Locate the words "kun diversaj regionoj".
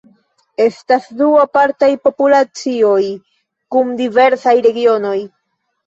3.71-5.19